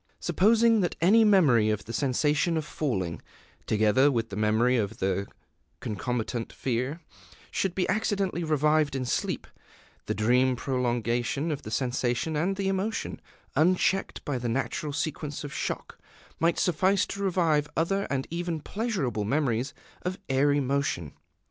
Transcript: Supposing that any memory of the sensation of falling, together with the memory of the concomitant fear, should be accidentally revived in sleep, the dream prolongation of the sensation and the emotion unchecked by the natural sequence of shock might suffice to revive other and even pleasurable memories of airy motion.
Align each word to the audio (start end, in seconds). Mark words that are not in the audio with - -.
Supposing 0.19 0.79
that 0.81 0.95
any 0.99 1.23
memory 1.23 1.69
of 1.69 1.85
the 1.85 1.93
sensation 1.93 2.57
of 2.57 2.65
falling, 2.65 3.21
together 3.67 4.09
with 4.11 4.29
the 4.29 4.35
memory 4.35 4.75
of 4.75 4.97
the 4.97 5.27
concomitant 5.79 6.51
fear, 6.51 7.01
should 7.51 7.75
be 7.75 7.87
accidentally 7.87 8.43
revived 8.43 8.95
in 8.95 9.05
sleep, 9.05 9.45
the 10.07 10.15
dream 10.15 10.55
prolongation 10.55 11.51
of 11.51 11.61
the 11.61 11.69
sensation 11.69 12.35
and 12.35 12.55
the 12.55 12.67
emotion 12.67 13.21
unchecked 13.55 14.25
by 14.25 14.39
the 14.39 14.49
natural 14.49 14.91
sequence 14.91 15.43
of 15.43 15.53
shock 15.53 15.99
might 16.39 16.57
suffice 16.57 17.05
to 17.05 17.21
revive 17.21 17.69
other 17.77 18.07
and 18.09 18.25
even 18.31 18.59
pleasurable 18.59 19.23
memories 19.23 19.71
of 20.01 20.17
airy 20.29 20.59
motion. 20.59 21.13